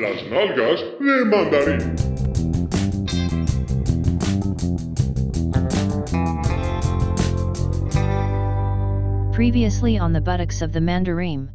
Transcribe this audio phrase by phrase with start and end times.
[0.00, 1.96] Las nalgas de mandarín.
[9.32, 11.50] Previously on the buttocks of the mandarin.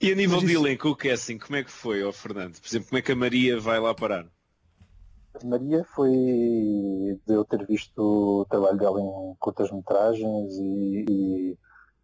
[0.00, 2.60] E a nível de elenco, o casting, como é que foi, ó Fernando?
[2.60, 4.26] Por exemplo, como é que a Maria vai lá parar?
[5.44, 11.58] Maria foi de eu ter visto o trabalho dela em curtas-metragens e, e,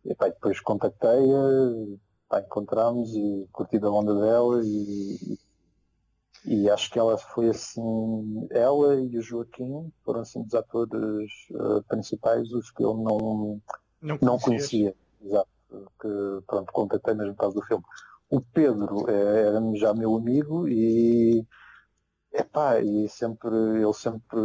[0.05, 5.39] e pá, depois contactei-a, encontramos e curti da onda dela e,
[6.45, 11.83] e acho que ela foi assim, ela e o Joaquim foram assim dos atores uh,
[11.89, 13.61] principais os que eu não,
[14.03, 15.49] Não, não conhecia, exato,
[16.01, 16.09] que
[16.47, 17.85] pronto, contactei mesmo por causa do filme.
[18.31, 21.47] O Pedro eh, era já meu amigo e
[22.35, 24.41] epá, e sempre, ele sempre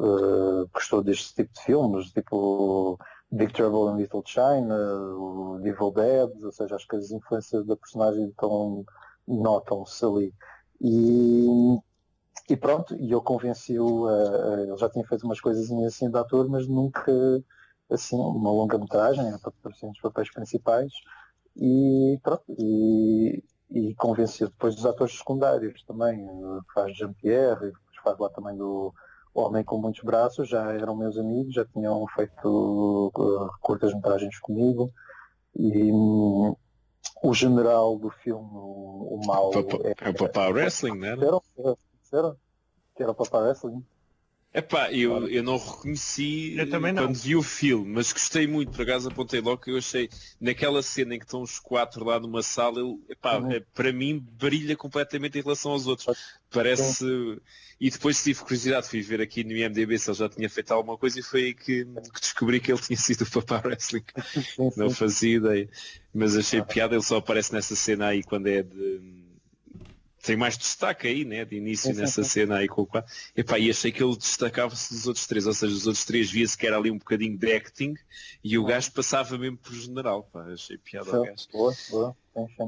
[0.00, 2.98] eh, gostou deste tipo de filmes, tipo
[3.30, 4.74] Big Trouble in Little China,
[5.16, 8.84] o Evil Dead, ou seja, acho que as influências da personagem estão,
[9.28, 10.34] notam-se ali.
[10.80, 11.46] E,
[12.48, 14.08] e pronto, e eu convenci-o,
[14.60, 17.12] ele já tinha feito umas coisas assim de ator, mas nunca
[17.90, 20.92] assim, uma longa-metragem, aparecendo nos papéis principais,
[21.56, 27.72] e pronto, e, e convenceu depois dos atores secundários também, eh, faz Jean-Pierre,
[28.04, 28.92] faz lá também do
[29.34, 34.90] Homem com Muitos Braços, já eram meus amigos, já tinham feito eh, curtas-metragens comigo,
[35.54, 36.54] e hum,
[37.22, 41.16] o general do filme, o, o mau, Papa- É o Papá Wrestling, não era?
[41.16, 42.36] disseram, disseram
[42.94, 43.84] que era o Papa Wrestling.
[44.56, 47.04] Epá, eu, eu não reconheci Eu também não.
[47.04, 50.08] quando vi o filme, mas gostei muito, por acaso apontei logo que eu achei,
[50.40, 53.52] naquela cena em que estão os quatro lá numa sala, ele, epá, Uhum.
[53.52, 56.06] é, para mim brilha completamente em relação aos outros.
[56.50, 57.04] Parece.
[57.78, 60.96] E depois tive curiosidade, fui ver aqui no IMDB se ele já tinha feito alguma
[60.96, 64.04] coisa e foi aí que, que descobri que ele tinha sido o Papá Wrestling.
[64.76, 65.68] Não fazia ideia.
[66.14, 69.25] Mas achei piada, ele só aparece nessa cena aí quando é de.
[70.26, 71.44] Tem mais destaque aí, né?
[71.44, 73.08] De início nessa cena aí com o quadro.
[73.36, 76.58] Epá, e achei que ele destacava-se dos outros três, ou seja, os outros três via-se
[76.58, 77.94] que era ali um bocadinho de acting
[78.42, 80.24] e o gajo passava mesmo por general.
[80.32, 81.46] Pá, achei piada ao gajo.
[81.52, 82.16] boa, boa.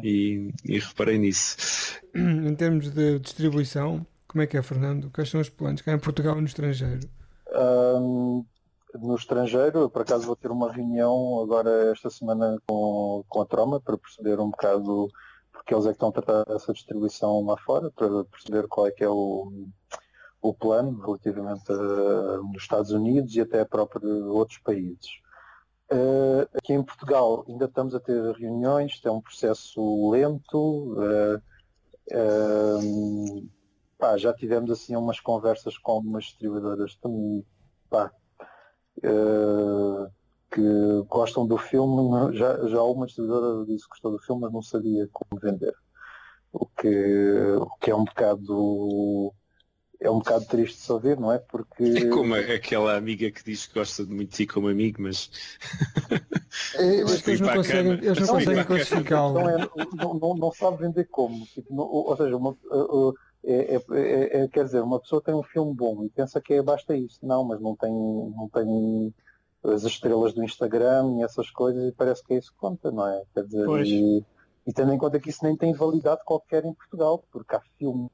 [0.04, 1.98] E, e reparei nisso.
[2.14, 5.10] Em termos de distribuição, como é que é, Fernando?
[5.10, 5.82] Quais são os planos?
[5.82, 7.08] Cá em Portugal e no estrangeiro?
[7.52, 8.44] Ahm,
[8.94, 13.46] no estrangeiro, eu por acaso vou ter uma reunião agora esta semana com, com a
[13.46, 15.10] Troma para perceber um bocado
[15.58, 18.90] porque eles é que estão a tratar dessa distribuição lá fora, para perceber qual é
[18.90, 19.52] que é o,
[20.40, 25.20] o plano relativamente a, nos Estados Unidos e até próprio outros países.
[25.90, 30.96] Ah, aqui em Portugal ainda estamos a ter reuniões, é um processo lento.
[30.98, 31.40] ah,
[32.12, 33.48] ahm,
[33.98, 37.44] pá, já tivemos assim umas conversas com algumas distribuidoras também,
[37.90, 38.12] pá,
[39.02, 40.10] eh,
[40.50, 40.60] que
[41.08, 44.62] gostam do filme, não- já, já uma distribuidora disse que gostou do filme, mas não
[44.62, 45.74] sabia como vender.
[46.52, 49.32] O que, o que é um bocado
[50.00, 51.38] é um bocado triste de se ouvir, não é?
[51.38, 55.02] Porque É como aquela amiga que diz que gosta de muito de ti como amigo,
[55.02, 55.30] mas.
[56.74, 59.34] É, que eles não conseguem, eles não Não, conseguem classificá-lo.
[59.34, 59.58] não, é,
[59.96, 61.44] não, não, não sabe vender como.
[61.46, 62.56] Tipo, não- ou seja, uma,
[63.44, 66.54] é, é- é- é- quer dizer, uma pessoa tem um filme bom e pensa que
[66.54, 67.18] é basta isso.
[67.22, 69.14] Não, mas não tem, não tem
[69.64, 73.06] as estrelas do Instagram e essas coisas e parece que é isso que conta, não
[73.06, 73.22] é?
[73.34, 73.88] Quer dizer, Pois.
[73.88, 74.24] e,
[74.66, 78.10] e tendo em conta que isso nem tem validade qualquer em Portugal, porque há filmes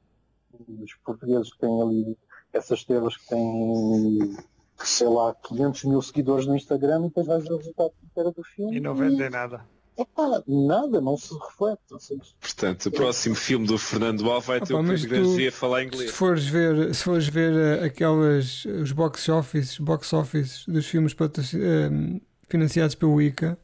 [1.04, 2.18] portugueses que têm ali
[2.52, 4.36] essas estrelas que têm
[4.76, 8.42] sei lá, 500 mil seguidores no Instagram e depois vais ver o resultado era do
[8.42, 9.64] filme E não vendem nada.
[9.96, 11.80] Epá, nada, não se reflete.
[12.00, 15.86] seja, Portanto, o próximo filme do Fernando Al vai ter o Granger a falar Se
[15.86, 16.10] inglês.
[16.10, 21.60] fores ver, se fores ver eh, aquelas, os box offices, box office dos filmes patroci-
[21.62, 23.56] eh, financiados pelo ICA,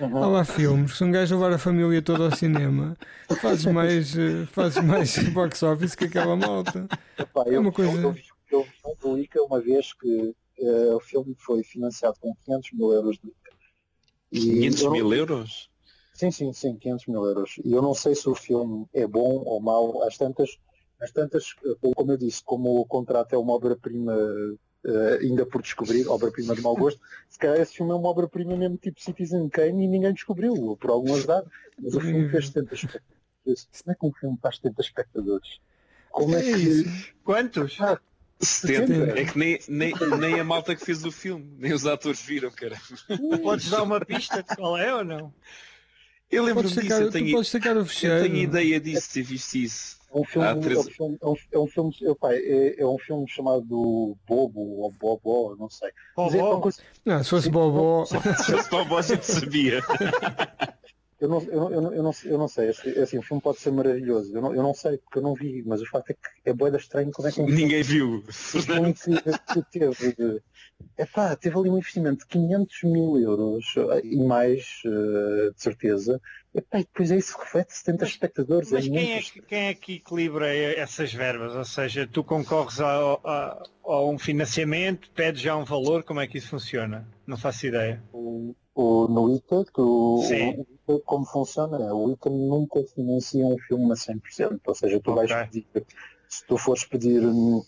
[0.00, 0.16] Uhum.
[0.22, 2.96] há lá filmes, se um gajo levar a família toda ao cinema,
[3.40, 6.88] fazes mais, eh, fazes mais box office que aquela malta.
[7.18, 8.16] Epá, É eu, uma coisa- eu, eu,
[8.52, 12.92] eu vi do ICA uma vez que eh, o filme foi financiado com 500 mil
[12.92, 13.47] euros do ICA.
[14.32, 15.70] E 500 eu não- mil euros?
[16.12, 17.60] Sim, sim, sim, 500 mil euros.
[17.64, 20.02] E eu não sei se o filme é bom ou mau.
[20.02, 20.58] Às tantas,
[21.00, 24.12] às tantas eh, como eu disse, como o contrato é uma obra-prima
[24.84, 28.56] eh, ainda por descobrir, obra-prima de mau gosto, se calhar esse filme é uma obra-prima
[28.56, 31.44] mesmo tipo Citizen Kane e ninguém descobriu, por algum azar.
[31.80, 33.68] Mas o filme fez 70 espectadores.
[33.70, 35.60] Se não é que um filme faz 70 espectadores?
[36.10, 36.84] Como é que...
[37.24, 37.76] Quantos?
[37.80, 38.00] Ah,
[38.40, 39.18] 70.
[39.20, 42.50] É que nem, nem, nem a malta que fez o filme, nem os atores viram,
[42.50, 42.76] cara.
[43.42, 45.32] Podes dar uma pista de qual é ou não?
[46.30, 47.86] Eu lembro-me disso, sacar, eu tenho, podes sacar o eu
[48.22, 49.98] tenho ideia disso, ter visto isso.
[50.14, 52.86] É um filme, Há é três- um filme, é um, é um filme, é, é
[52.86, 55.88] um filme chamado Bobo ou Bobó, não sei.
[55.88, 56.70] É Bobó?
[57.04, 58.04] Não, se fosse Bobó.
[58.04, 59.82] Se fosse para a gente sabia.
[61.20, 63.58] eu, não, eu, eu, não, eu, não, eu não sei, assim, assim, o filme pode
[63.58, 66.14] ser maravilhoso, eu não, eu não sei, porque eu não vi, mas o facto é
[66.14, 66.20] que
[66.50, 68.22] é boeda estranho como é que um filme Ninguém viu.
[68.28, 70.42] filme que, que teve, de-
[70.96, 76.20] epá, teve ali um investimento de 500 mil euros eh, e mais, eh, de certeza,
[76.54, 78.70] epá, e depois é isso que reflete 70 espectadores.
[78.70, 81.54] Mas é quem é, que, quem é que equilibra essas verbas?
[81.54, 82.86] Ou seja, tu concorres a,
[83.24, 87.06] a- a um financiamento, pedes já um valor, como é que isso funciona?
[87.26, 88.02] Não faço ideia.
[88.12, 89.40] o, o, no
[89.76, 90.50] o, Sim.
[90.60, 95.30] o Como funciona, o ICA nunca financia um filme a 100%, ou seja, tu vais
[95.30, 95.44] Ok.
[95.44, 95.66] pedir,
[96.28, 97.62] se tu fores pedir, hum,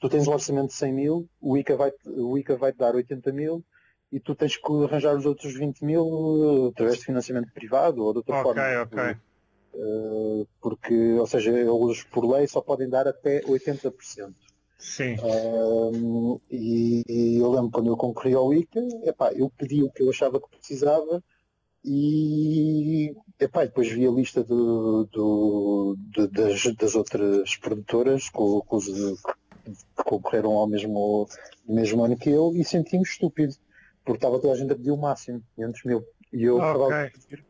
[0.00, 2.94] tu tens um orçamento de 100 mil, o ICA vai, o ICA vai te dar
[2.94, 3.64] 80 mil
[4.12, 8.18] e tu tens que arranjar os outros 20 mil através de financiamento privado ou de
[8.18, 8.82] outra Ok, forma.
[8.82, 9.16] ok.
[9.72, 14.34] Uh, porque, ou seja, eles por lei só podem dar até 80%.
[14.78, 15.16] Sim.
[16.50, 20.10] E, e eu lembro quando eu concorri ao ICA, epá, eu pedi o que eu
[20.10, 21.22] achava que precisava
[21.84, 28.76] e epá, depois vi a lista do, do- de- das, das outras produtoras com, com
[28.76, 31.28] os, que concorreram ao mesmo,
[31.66, 33.54] mesmo ano que eu e senti-me estúpido,
[34.04, 36.96] porque estava toda a gente a pedir o máximo, 500 mil, e eu estava Ok.
[36.96, 37.44] a pedir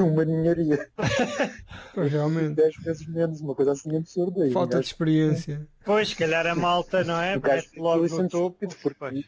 [0.00, 0.88] uma ninharia,
[1.94, 2.54] Pois, realmente.
[2.54, 4.48] 10 vezes menos, uma coisa assim absurda.
[4.52, 5.66] Falta de experiência.
[5.84, 7.36] Pois, se calhar a malta, não é?
[7.36, 8.58] O gajo Mete logo no topo.
[8.80, 9.24] porque- Pois.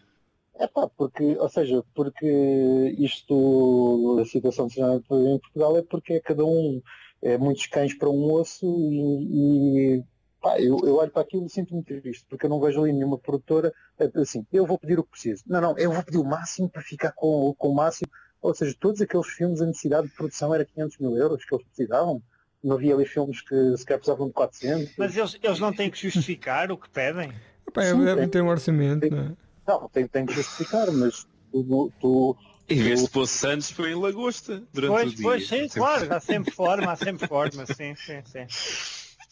[0.56, 6.14] É pá, porque, ou seja, porque isto, a situação de cinema em Portugal é porque
[6.14, 6.80] é cada um,
[7.22, 10.04] é muitos cães para um osso e, e
[10.40, 13.18] pá, eu, eu olho para aquilo e sinto-me triste, porque eu não vejo ali nenhuma
[13.18, 15.42] produtora eh, assim, eu vou pedir o que preciso.
[15.46, 18.10] Não, não, eu vou pedir o máximo para ficar com, com o máximo.
[18.40, 21.66] Ou seja, todos aqueles filmes, a necessidade de produção era 500 mil euros que eles
[21.66, 22.22] precisavam.
[22.62, 24.92] Não havia ali filmes que sequer precisavam de 400.
[24.98, 27.32] Mas eles, eles não têm que justificar o que pedem?
[27.66, 29.43] Epá, é, Sim, deve tem- ter um orçamento, não é?
[29.66, 32.36] Não, tem, tem que justificar, mas tu, tu,
[32.68, 35.22] Em vez de pôr Santos, põe em lagosta durante o Pois, dia.
[35.22, 38.46] pois, sim, claro, há sempre forma, há sempre forma, sim, sim, sim.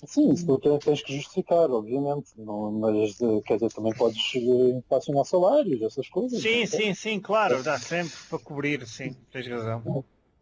[0.07, 4.79] Sim, isso tu tens- que justificar, obviamente, não, mas eh, quer dizer, também podes eh,
[4.79, 6.41] inflacionar salários, essas coisas.
[6.41, 6.83] Sim, não é?
[6.83, 9.89] sim, sim, claro, dá sempre para cobrir, sim, tens razão.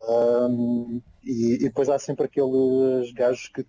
[0.03, 3.67] Ahm, e, e depois há sempre aqueles gajos que,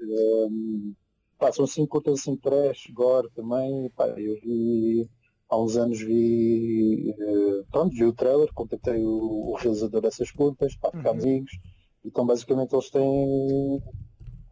[0.00, 0.94] Um,
[1.38, 5.10] pá, são assim curtas assim trash, gore também, pá, eu vi
[5.50, 10.76] há uns anos vi eh, pronto, vi o trailer, contactei o, o realizador dessas curtas,
[10.76, 11.30] pá, ficámos Uhum.
[11.30, 11.50] amigos,
[12.04, 13.02] então basicamente eles têm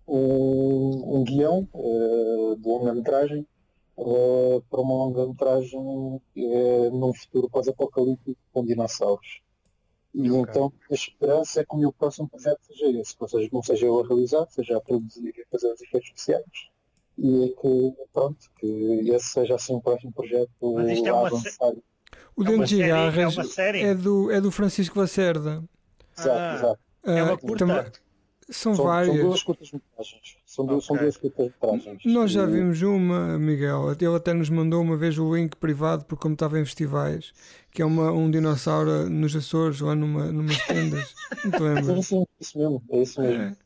[0.09, 3.47] um, um guião eh, de longa-metragem
[3.99, 9.41] eh, para uma longa-metragem eh, num futuro pós-apocalíptico com dinossauros.
[10.15, 10.41] E Ok.
[10.51, 13.87] então a esperança é que o meu próximo projeto seja esse, ou seja, não seja
[13.87, 16.45] eu a realizar, seja a produzir e a fazer os efeitos especiais.
[17.19, 18.67] E é que, pronto, que
[19.11, 21.73] esse seja assim o próximo projeto Mas isto é a uma avançar.
[22.37, 22.47] O É
[22.77, 23.81] e é Garras série?
[23.83, 25.63] é do, é do Francisco Lacerda.
[26.19, 26.55] Exato, Ah.
[26.57, 26.81] exato.
[27.05, 27.67] É uma Ah, curta?
[27.67, 27.93] tam-
[28.51, 29.15] São, São, várias.
[29.17, 30.37] são duas curtas-metragens.
[30.45, 31.99] São, duas- são duas curtas-metragens.
[32.05, 33.93] Nós já vimos uma, Miguel.
[33.93, 37.33] Ele até nos mandou uma vez o link privado, porque como estava em festivais,
[37.71, 41.15] que é uma, um dinossauro nos Açores, lá numa, numas tendas.
[41.45, 42.07] Não te lembras?
[42.07, 42.83] sim, é isso mesmo.
[42.91, 43.43] É isso mesmo.
[43.43, 43.57] É.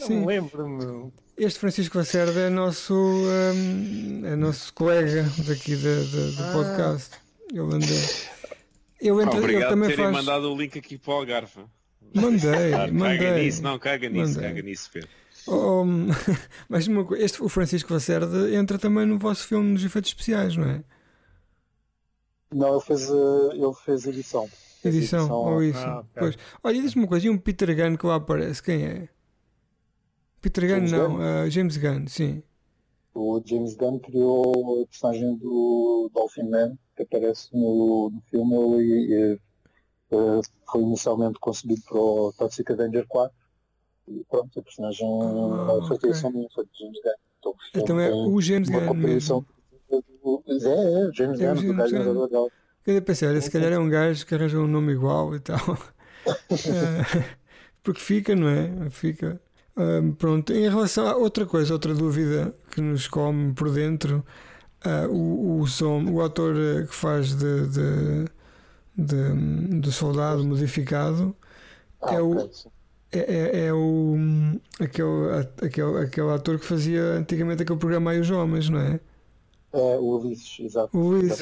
[0.00, 0.20] Não Sim.
[0.20, 1.12] me lembro, meu.
[1.36, 6.52] Este Francisco Lacerda é nosso, hum, é nosso colega daqui da- da- do Ah.
[6.52, 7.10] podcast.
[7.50, 7.78] Ele andou.
[9.00, 10.16] Ele, entra, ele Obrigado por também terem faz.
[10.16, 11.60] mandado o link aqui para o Algarve.
[12.14, 13.44] Mandei, caga mandei.
[13.44, 14.48] nisso, não, caga nisso, Mandei.
[14.50, 15.08] caga nisso, Pedro.
[15.46, 16.06] Oh, hum,
[16.68, 20.56] mas uma coisa, este, o Francisco Lacerda entra também no vosso filme nos efeitos especiais,
[20.56, 20.84] não é?
[22.52, 24.48] Não, ele fez, eh, ele fez edição.
[24.80, 25.78] Fez Edição, ou isso.
[25.78, 26.10] Ah, ok.
[26.14, 26.38] Pois.
[26.62, 29.08] Olha, diz-me uma coisa, e um Peter Gunn que lá aparece, quem é?
[30.40, 31.22] Peter Gunn James não, Gunn?
[31.22, 32.42] ah, James Gunn, sim.
[33.14, 38.54] O James Gunn criou a personagem do Dolphin Man, que aparece no, no filme.
[38.56, 39.40] Ele
[40.14, 40.40] eh,
[40.70, 43.36] foi inicialmente concebido para o Toxic Avenger 4.
[44.08, 45.98] E pronto, a personagem Ah, não foi ok.
[45.98, 47.12] criação minha, foi de James Gunn.
[47.38, 49.46] Então, o filme Então é tem o James Gunn mesmo.
[49.90, 52.48] É, é, James É o Gunn, do James gajo narrador dela.
[52.86, 55.58] Eu pensei, olha, se calhar é um gajo que arranja um nome igual e tal.
[56.26, 57.34] Ah,
[57.82, 58.90] Porque fica, não é?
[58.90, 59.40] Fica.
[59.76, 64.24] Ah, pronto, em relação a outra coisa, outra dúvida que nos come por dentro,
[64.84, 68.24] ah, o, o, som, o ator eh, que faz de, de,
[68.96, 71.36] de, de soldado modificado
[72.02, 72.50] Ah, É o-
[73.12, 74.16] é, é, é o
[74.80, 75.08] aquele,
[75.62, 79.00] aquele, aquele ator que fazia antigamente aquele programa aí os homens, não é?
[79.76, 80.96] É o Ulisses, exato.
[80.96, 81.36] O Luís.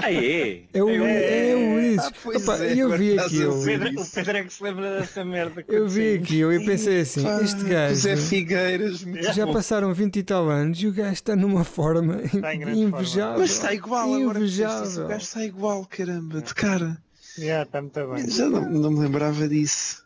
[0.00, 0.62] Ah, é?
[0.72, 1.98] É o, É, é, o Luís.
[1.98, 3.60] Ah, Opa, é, eu vi agora aquilo.
[3.60, 3.64] O.
[3.64, 5.60] Pedro, o Pedro é que se lembra dessa merda.
[5.60, 10.16] que Eu vi aquilo e pensei assim, este gajo Zé Figueiras, muito já passaram 20
[10.16, 13.40] e tal anos e o gajo está numa forma Está invejável.
[13.40, 14.38] Mas está igual agora.
[14.38, 15.04] Invejável.
[15.04, 16.96] O gajo está igual, caramba, de cara.
[17.36, 18.30] Já, está muito bem.
[18.30, 20.04] Já não, não me lembrava disso.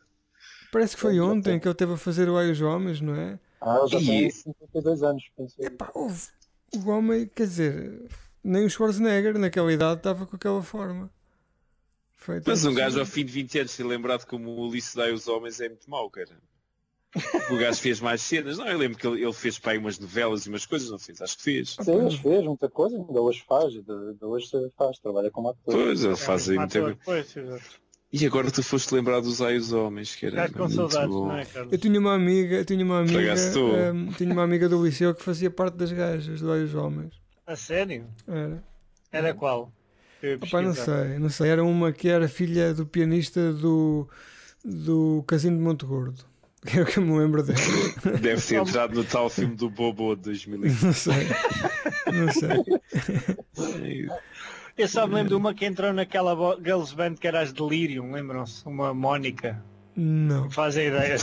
[0.72, 3.38] Parece que foi ontem que ele teve a fazer o Ai os Homens, não é?
[3.60, 5.54] Ah, ele já E- tem 52 anos, penso.
[5.60, 6.28] Epá, houve-
[6.74, 8.08] o homem, quer dizer,
[8.42, 11.10] nem o Schwarzenegger naquela idade estava com aquela forma.
[12.14, 15.06] Foi Mas um gajo ao fim de 20 anos ser lembrado como o Ulisses dá
[15.12, 16.36] os homens é muito mau, cara.
[17.50, 18.58] O gajo fez mais cenas.
[18.58, 20.98] Não, eu lembro que ele, ele fez para aí umas novelas e umas coisas, não
[20.98, 21.22] fez?
[21.22, 21.74] Acho que fez.
[21.74, 25.74] Fez, fez muita coisa, ainda hoje faz, ainda hoje faz, trabalha como ator.
[25.74, 27.60] Pois, ele faz aí É, muita ator, coisa.
[28.10, 31.08] E agora tu foste lembrar dos ai os homens, que era Estás com muito saudades,
[31.14, 31.26] bom.
[31.28, 31.72] não é, Carlos?
[31.72, 33.74] Eu tinha uma amiga, eu tinha uma amiga, tudo.
[33.76, 37.12] hum, tinha uma amiga do liceu que fazia parte das gajas do Ai os Homens.
[37.46, 38.06] A sério?
[38.26, 38.64] Era.
[39.12, 39.70] Era qual?
[40.42, 41.50] Opa, não sei, não sei.
[41.50, 44.08] Era uma que era filha do pianista do,
[44.64, 46.24] do Casino de Monte Gordo.
[46.66, 47.58] Que é o que eu me lembro dela.
[48.20, 50.58] Deve ter entrado no tal filme do Bobo de 2000.
[50.82, 51.14] Não sei.
[52.12, 54.08] Não sei.
[54.78, 58.12] Eu só me lembro de uma que entrou naquela girls band que era as Delirium,
[58.12, 58.64] lembram-se?
[58.66, 59.60] Uma Mónica.
[59.96, 60.48] Não.
[60.48, 61.16] Fazem ideia.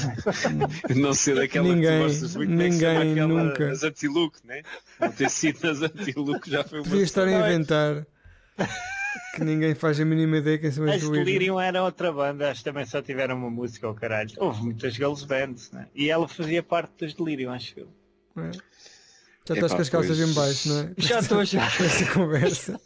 [0.94, 3.72] Não ser daquela Ninguém- que gostas muito, ninguém aquela nunca.
[3.72, 4.64] As anti-look, né?
[5.00, 8.06] Não ter sido nas anti-look já foi uma Podia estar a inventar.
[9.34, 11.24] Que ninguém faz a mínima ideia quem são As as Delirium.
[11.24, 14.30] Delirium era outra banda, acho que também só tiveram uma música ao caralho.
[14.38, 15.88] Houve muitas girls bands, né?
[15.96, 17.88] E ela fazia parte das Delirium, acho eu.
[18.44, 18.52] É.
[19.48, 20.30] Já estás Epá, com as calças pois.
[20.30, 20.94] em baixo, não é?
[20.98, 21.70] Já estou já.
[21.78, 22.82] Com essa conversa.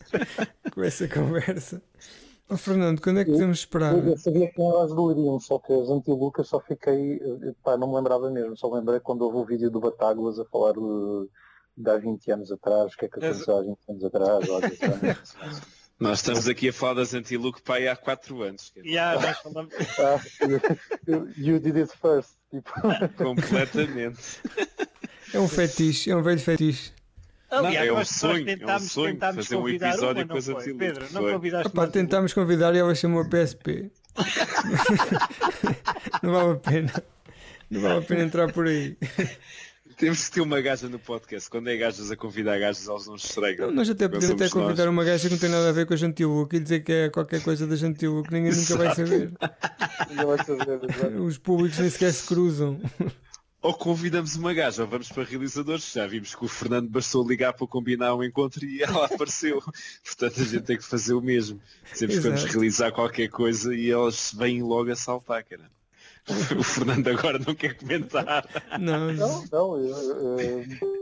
[0.74, 1.82] Com essa conversa.
[2.50, 3.94] Ó Fernando, quando é que podemos esperar?
[3.98, 7.78] Eu, eu sabia que eram as deliriam, só que as anti-lucas só fiquei, eh, pá,
[7.78, 11.30] não me lembrava mesmo, só lembrei quando houve o vídeo do Batáguas a falar de,
[11.78, 14.58] de há 20 anos atrás, o que é que aconteceu há 20 anos atrás, ou
[14.58, 15.36] há 10 anos.
[16.00, 18.72] Nós estamos aqui a falar das anti-look para aí há 4 anos.
[18.86, 19.74] Já, nós falamos.
[20.00, 20.20] Ah,
[21.06, 22.72] you- you did it first, tipo,
[23.18, 24.42] Completamente.
[25.34, 26.92] É um fetiche, é um velho fetiche.
[27.52, 30.28] Aliás, é um nós- sonho, é um tentámos- sonho tentámos fazer um convidar episódio uma,
[30.32, 30.54] com as foi?
[30.56, 30.80] anti-look.
[30.80, 31.34] Pedro, não Foi.
[31.34, 33.92] convidaste uma tentámos convidar e ela chamou a PSP.
[36.22, 37.04] Não vale a pena.
[37.70, 38.98] Não vale a pena entrar por aí.
[39.98, 41.50] Temos que ter uma gaja no podcast.
[41.50, 43.68] Quando é gajas a convidar gajas, elas não estragam.
[43.68, 44.94] Não, nós até podemos até convidar nós.
[44.94, 47.10] uma gaja que não tem nada a ver com a Gentiluk e dizer que é
[47.10, 49.32] qualquer coisa da Gentiluk, ninguém nunca vai saber.
[51.26, 52.80] Os públicos nem sequer se cruzam.
[53.62, 55.92] Ou convidamos uma gaja, ou vamos para realizadores.
[55.92, 59.62] Já vimos que o Fernando bastou ligar para combinar um encontro e ela apareceu.
[60.04, 61.60] Portanto, a gente tem que fazer o mesmo.
[61.94, 62.54] Sempre que vamos Exato.
[62.54, 65.70] realizar qualquer coisa e elas vêm logo a saltar, cara.
[66.58, 68.46] O Fernando agora não quer comentar.
[68.80, 71.00] Não, Não, não, eu, eu-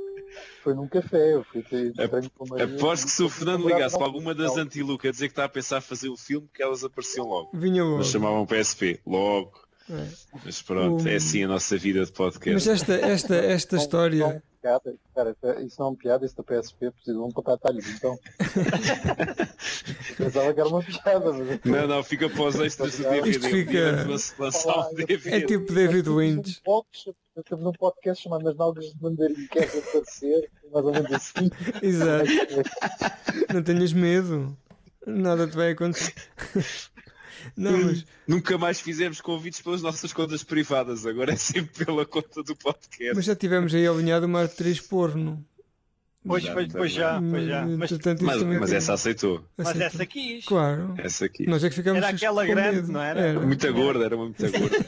[0.64, 3.96] foi num café, eu fui ter treino com uma Aposto que se o Fernando ligasse
[3.98, 6.84] para alguma das anti-Luca a dizer que está a pensar fazer o filme, que elas
[6.84, 7.52] apareciam logo.
[7.54, 7.98] vinha logo.
[7.98, 9.00] Mas chamavam PSP.
[9.06, 9.67] Logo.
[9.90, 10.08] É.
[10.44, 12.54] Mas pronto, O- é assim a nossa vida de podcast.
[12.54, 14.20] Mas esta, esta, esta Não- história.
[14.20, 17.32] não é piada, cara, isso não é uma piada, isso da PSP precisa de um
[17.32, 18.18] contratar-lhes, então.
[20.18, 21.60] Pensava que era uma piada, mas.
[21.64, 23.30] Não, não, fica para os extras do DVD.
[23.30, 24.06] Isto fica-
[24.40, 25.30] lançar um DVD.
[25.36, 26.62] É tipo David Lynch.
[27.48, 31.50] Temos um podcast chamado As Nalgas de Mandarim, quer aparecer, mais ou menos assim.
[31.84, 32.26] Exato.
[33.54, 34.58] Não tenhas medo.
[35.06, 36.14] Nada te vai acontecer.
[37.56, 42.44] Não, mas Nunca mais fizemos convites pelas nossas contas privadas, agora é sempre pela conta
[42.44, 43.16] do podcast.
[43.16, 45.44] Mas já tivemos aí alinhado uma atriz porno.
[46.26, 47.62] Pois, Já, pois, pois já, pois já.
[47.66, 49.46] Mas, isso Mas, mas tem- essa aceitou.
[49.56, 49.86] mas aceita.
[49.86, 50.44] essa quis.
[50.46, 50.94] Claro.
[50.98, 51.48] Essa aqui.
[51.48, 52.92] Nós é que ficamos Era aquela grande, medo.
[52.92, 53.40] não era?
[53.40, 54.86] Muito gorda, era uma muito gorda.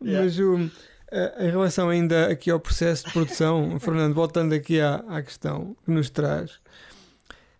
[0.00, 0.70] Mas o,
[1.10, 5.76] a- em relação ainda aqui ao processo de produção, Fernando, voltando aqui à, à questão
[5.84, 6.60] que nos traz,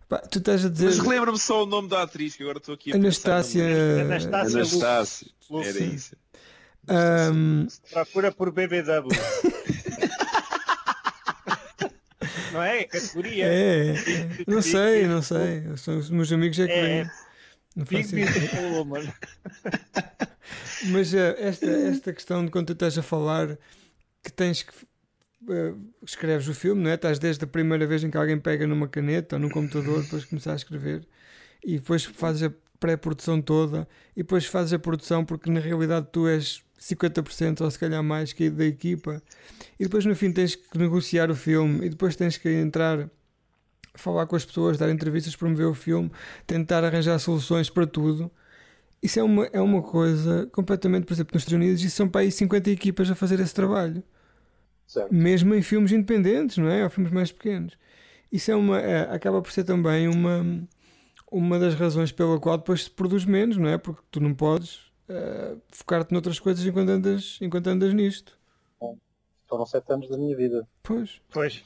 [0.07, 2.75] pá, tu estás a dizer Mas relembra-me só o nome da atriz, que agora estou
[2.75, 3.63] aqui a Anastácia.
[4.01, 4.55] Anastácia.
[4.57, 5.27] Anastácia.
[5.49, 5.69] Lúcia.
[5.69, 6.15] Era isso.
[6.87, 9.09] ahm, Procura por BBW.
[12.51, 12.83] não é?
[12.85, 13.45] Categoria.
[13.45, 13.93] é,
[14.47, 15.63] não sei, não sei.
[15.77, 17.11] São os meus amigos é que É, vêm.
[17.75, 18.15] Não faço.
[20.87, 23.57] Mas eh, esta, esta questão de quando tu estás a falar
[24.23, 24.71] que tens que
[25.49, 25.73] eh,
[26.03, 26.95] escreves o filme, não é?
[26.95, 30.25] Estás desde a primeira vez em que alguém pega numa caneta ou num computador, depois
[30.25, 31.07] começar a escrever
[31.63, 36.27] e depois fazes a pré-produção toda e depois fazes a produção porque na realidade tu
[36.27, 39.21] és 50% ou se calhar mais que da equipa
[39.79, 43.09] e depois no fim tens que negociar o filme e depois tens que entrar
[43.95, 46.11] falar com as pessoas, dar entrevistas, promover o filme,
[46.45, 48.29] tentar arranjar soluções para tudo.
[49.01, 52.21] Isso é uma, é uma coisa completamente, por exemplo, nos Estados Unidos, isso são para
[52.21, 54.03] aí 50 equipas a fazer esse trabalho.
[54.87, 55.13] Certo.
[55.13, 56.83] Mesmo em filmes independentes, não é?
[56.83, 57.77] Ou filmes mais pequenos.
[58.31, 60.67] Isso é uma, é, acaba por ser também uma,
[61.31, 63.77] uma das razões pela qual depois se produz menos, não é?
[63.77, 68.37] Porque tu não podes eh, focar-te noutras coisas enquanto andas, enquanto andas nisto.
[69.47, 70.67] Foram sete anos da minha vida.
[70.81, 71.21] Pois.
[71.29, 71.63] Pois.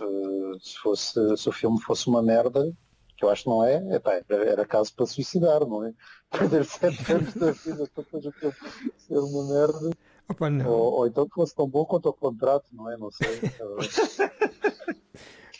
[0.00, 2.72] Uh, se, fosse, se o filme fosse uma merda,
[3.16, 5.92] que eu acho que não é, epá, era, era caso para suicidar, não é?
[6.30, 8.54] Perder sete anos da vida para depois o filme
[8.96, 9.90] ser uma merda.
[10.32, 10.68] Opa, não.
[10.68, 12.96] Ou, ou então que fosse tão bom quanto o contrato, não é?
[12.96, 13.28] Não sei.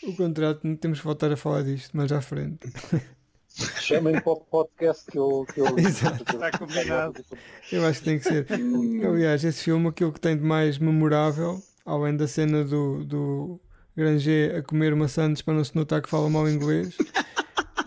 [0.05, 2.69] O contrato, não temos que voltar a falar disto mais à frente.
[3.79, 5.45] Chamem para o podcast que eu.
[5.53, 6.23] Que eu Exato.
[6.23, 7.23] Está combinado.
[7.71, 8.47] Eu acho que tem que ser.
[9.07, 13.61] Aliás, esse filme, aquilo que tem de mais memorável, além da cena do, do
[13.95, 16.97] Granger a comer maçãs para não se notar que fala mal inglês,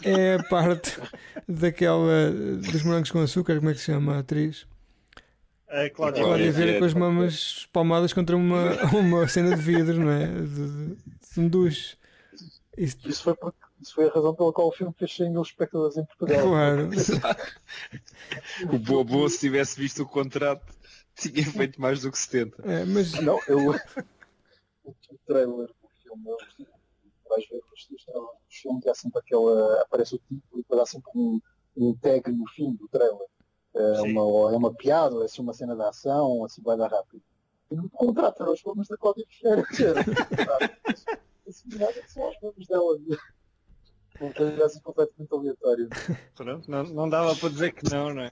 [0.03, 0.99] é a parte
[1.49, 4.67] daquela dos morangos com açúcar, como é que se chama a atriz?
[5.69, 6.79] A Cláudia Cláudia Cláudia Vieira Vieira.
[6.79, 10.27] com as mamas palmadas contra uma, uma cena de vidro, não é?
[10.27, 11.97] De, de, um duche.
[12.77, 15.43] Isso, Isso foi, porque, isso foi a razão pela qual o filme fez 100 mil
[15.43, 16.43] espectadores em Portugal.
[16.47, 16.91] claro.
[18.73, 20.75] O Bobo, se tivesse visto o contrato,
[21.15, 22.63] tinha feito mais do que 70.
[22.71, 23.71] É, mas Não, eu.
[24.85, 24.95] o
[25.27, 26.67] trailer do filme, eu-
[27.29, 29.83] vais ver os os trailers do filme, que há sempre aquela.
[29.83, 31.41] aparece o título e depois há sempre um,
[31.77, 33.27] um tag no fim do trailer.
[33.77, 34.13] É Sim.
[34.13, 36.91] uma, ou é uma piada, ou é assim uma cena de ação, assim vai dar
[36.91, 37.23] rápido.
[37.71, 39.65] E no contrato eram os filmes da Cláudia Ferreira.
[39.65, 39.77] que
[42.11, 42.97] são os filmes dela.
[44.21, 45.89] Uma coisa assim completamente aleatória.
[46.35, 48.31] Pronto, não, não dava para dizer que não, não é?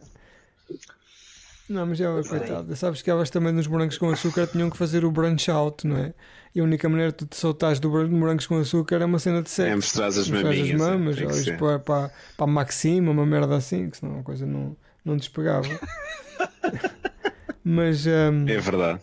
[1.69, 5.05] Não, mas ela, coitada, sabes que elas também nos morangos com açúcar tinham que fazer
[5.05, 6.15] o brunch out, não é?
[6.55, 9.43] E a única maneira de tu te soltares do morangos com açúcar é uma cena
[9.43, 9.77] de É sexo.
[9.77, 10.71] mostrar as Mostrar maminhas.
[10.71, 14.45] as mamas, é, ou para, para a Maxima, uma merda assim, que senão a coisa
[14.45, 15.69] não, não despegava.
[17.63, 19.01] mas, hum, É verdade.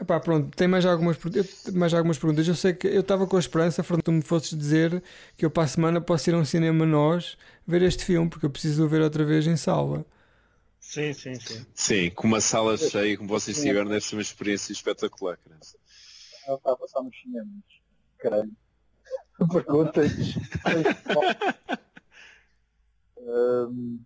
[0.00, 2.46] epá, pronto, tem mais algumas, eu- mais algumas perguntas.
[2.48, 5.02] Eu sei que eu estava com a esperança, Fernando, tu me fosses dizer
[5.36, 8.46] que eu para a semana posso ir a um cinema nós ver este filme, porque
[8.46, 10.04] eu preciso de o ver outra vez em sala.
[10.80, 11.64] Sim, sim, sim.
[11.74, 15.36] Sim, com uma sala cheia, como vocês tiveram, deve ser uma experiência espetacular.
[15.36, 15.56] cara.
[16.46, 17.62] Ela está a passar nos cinemas.
[18.18, 18.50] Caralho.
[19.52, 20.10] Perguntas.
[23.22, 24.00] Hum,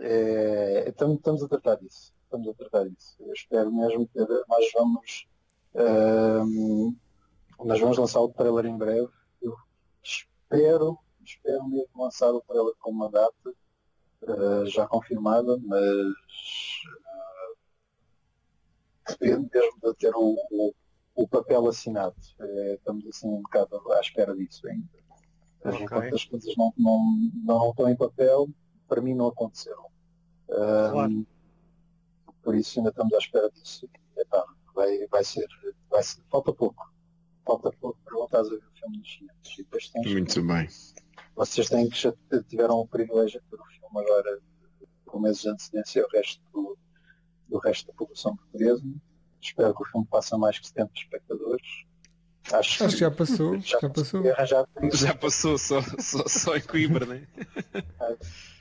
[0.00, 2.12] é, estamos, estamos a tratar disso.
[2.24, 3.16] Estamos a tratar disso.
[3.20, 5.26] Eu espero mesmo que nós vamos.
[5.74, 6.96] hum,
[7.64, 9.08] nós vamos lançar o trailer em breve.
[9.42, 9.54] Eu
[10.02, 13.54] espero, espero mesmo lançar o trailer com uma data
[14.22, 15.86] eh, já confirmada, mas
[16.96, 17.54] eh,
[19.08, 20.74] depende mesmo de ter o, o,
[21.14, 22.16] o papel assinado.
[22.38, 24.88] Eh, estamos assim um bocado à espera disso ainda.
[25.64, 25.84] Mas Ok.
[25.84, 28.48] enquanto as coisas não, não, não estão em papel,
[28.90, 29.86] para mim não aconteceram.
[30.48, 31.24] Claro.
[32.42, 33.88] Por isso ainda estamos à espera disso.
[34.16, 35.46] Epá, vai, vai, ser,
[35.88, 36.20] vai ser.
[36.28, 36.92] Falta pouco.
[37.46, 39.36] Falta pouco para voltares a ver o filme nos cinemas.
[39.52, 40.68] E depois tens, Muito bem.
[41.36, 42.12] vocês têm que já
[42.48, 44.40] tiveram o privilégio de ver o filme agora
[45.06, 46.78] com meses de antecedência o resto do,
[47.48, 48.82] do resto da população portuguesa.
[49.40, 51.84] Espero que o filme passe a mais que 70 espectadores.
[52.52, 54.22] Acho, Acho que já passou, já, já passou.
[54.92, 57.28] Já passou só, só, só em Coimbra, né?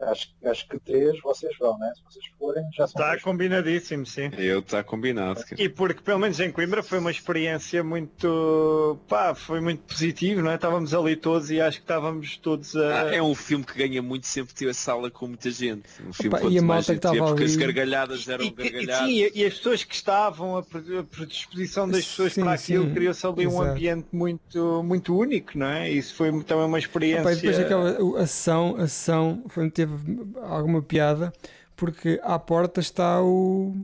[0.00, 1.92] Acho, acho que três vocês vão, né?
[1.96, 3.22] Se vocês forem, já são Está três.
[3.22, 4.30] combinadíssimo, sim.
[4.38, 5.42] Eu está combinado.
[5.58, 10.50] E porque pelo menos em Coimbra foi uma experiência muito pá, foi muito positivo, não
[10.50, 10.54] é?
[10.54, 13.02] Estávamos ali todos e acho que estávamos todos a.
[13.08, 15.82] Ah, é um filme que ganha muito sempre ter a sala com muita gente.
[16.06, 18.44] Um filme Opa, e a mais malta gente que estava porque as ali- gargalhadas eram
[18.44, 19.08] E, e- gargalhadas.
[19.08, 22.90] sim, e- as pessoas que estavam, a pre- a predisposição das pessoas Sim, para aquilo,
[22.92, 23.70] criou-se ali um exato.
[23.70, 25.90] ambiente muito, muito único, não é?
[25.90, 27.22] Isso foi também uma experiência.
[27.22, 31.32] Opa, e depois aquela o- a sessão, a sessão foi, teve alguma piada
[31.76, 33.76] porque à porta está o,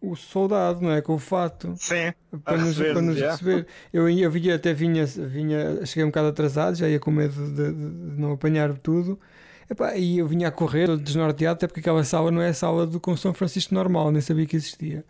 [0.00, 1.02] o soldado, não é?
[1.02, 1.74] Com o fato.
[1.76, 2.12] Sim,
[2.44, 3.66] para nos, receber-nos, para nos receber.
[3.92, 7.72] Eu, eu vinha, até vinha, vinha, cheguei um bocado atrasado, já ia com medo de,
[7.72, 9.18] de- não apanhar tudo.
[9.68, 12.86] Epá, e eu vinha a correr, desnorteado, até porque aquela sala não é a sala
[12.86, 15.04] do São Francisco normal, nem sabia que existia.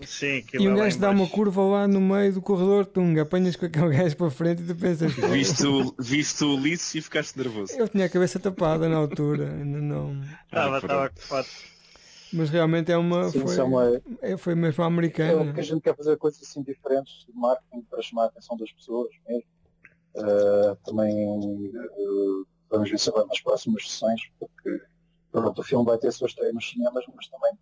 [0.00, 3.22] Sim, E é um lá gajo dá uma curva lá no meio do corredor, tunga,
[3.22, 6.94] apanhas com aquele gajo para frente e tu pensas, "Pô, Viste o, viste o Ulisses
[6.96, 7.72] e ficaste nervoso.
[7.78, 10.22] eu tinha a cabeça tapada na altura, ainda não.
[10.44, 11.48] Estava, estava ocupado.
[12.32, 13.28] Mas realmente é uma.
[13.30, 15.44] Sim, Foi, é uma- é- foi mesmo É americana.
[15.44, 18.70] porque a gente quer fazer coisas assim diferentes de marketing para chamar a atenção das
[18.72, 19.44] pessoas mesmo.
[20.16, 24.80] Uh, também uh, vamos ver se agora nas próximas sessões, porque
[25.30, 27.52] pronto, o filme vai ter a sua estreia nos cinemas, mas também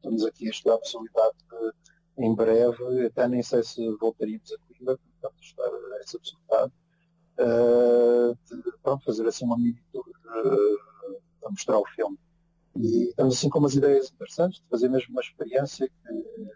[0.00, 1.72] estamos aqui a estudar a possibilidade de
[2.18, 6.72] em breve, até nem sei se voltaríamos a Coimbra, portanto estar essa possibilidade,
[7.38, 12.18] uh, de pronto, fazer assim uma mini tour uh, para mostrar o filme.
[12.76, 16.50] E estamos assim com umas ideias interessantes de fazer mesmo uma experiência que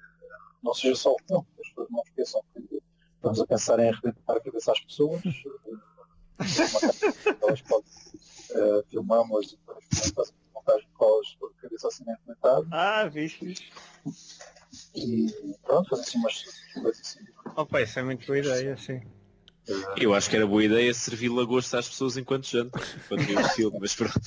[0.63, 2.83] não seja só o filme, as pessoas não esqueçam que
[3.15, 6.39] estamos a pensar em arrebentar a cabeça às pessoas, eh,
[7.43, 7.91] elas podem
[8.51, 9.59] eh, filmá-las e
[10.05, 10.33] depois
[10.65, 13.45] montagem elas com a cabeça arrebentada Ah, viste?
[13.45, 13.73] viste.
[14.95, 17.21] e pronto, fazer assim umas coisas assim.
[17.57, 19.01] Opa, isso é muito boa ideia, sim.
[19.97, 23.49] Eu acho que era boa ideia servir lagosta às pessoas enquanto jantam, quando ver o
[23.49, 24.21] filme, mas pronto.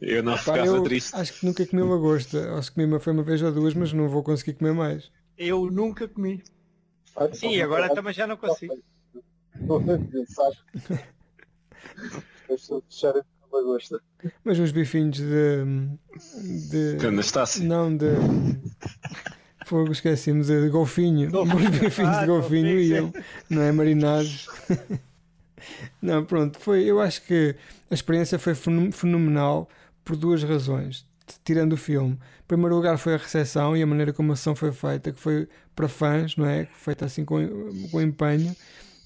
[0.00, 1.14] Eu não Pá, ficava eu triste.
[1.14, 2.54] acho que nunca comi lagosta.
[2.54, 5.10] Acho que comi uma, foi uma vez ou duas, mas não vou conseguir comer mais.
[5.38, 6.42] Eu nunca comi.
[7.14, 8.76] Olha, Sim, agora também já não consigo.
[10.12, 10.60] Mensagem.
[12.44, 14.00] As pessoas deixarem de lagosta.
[14.44, 15.64] Mas uns bifinhos de.
[16.70, 17.64] de Que Anastácio.
[17.64, 18.06] não, de.
[19.66, 21.30] Fogo, esqueci-me de, de golfinho.
[21.30, 21.58] Golfinho.
[21.70, 23.12] Uns bifinhos Ah, de golfinho iam,
[23.48, 23.72] não é?
[23.72, 24.46] Marinados.
[26.02, 26.84] não, pronto, foi.
[26.84, 27.54] Eu acho que
[27.90, 29.68] a experiência foi feno- fenomenal
[30.04, 31.06] por duas razões.
[31.42, 32.12] Tirando o filme.
[32.12, 35.18] Em primeiro lugar foi a recepção e a maneira como a ação foi feita, que
[35.18, 36.66] foi para fãs, não é?
[36.66, 37.38] Feita assim com,
[37.90, 38.54] com empenho.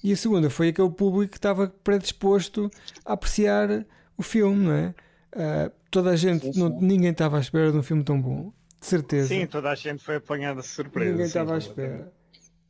[0.03, 2.69] E a segunda foi aquele público que estava predisposto
[3.05, 3.85] a apreciar
[4.19, 4.93] o filme, não é?
[5.33, 6.85] Ah, toda a gente, Sim, não- sim.
[6.85, 9.29] ninguém estava à espera de um filme tão bom, de certeza.
[9.29, 11.11] Sim, toda a gente foi apanhada de surpresa.
[11.11, 12.11] ninguém estava à espera.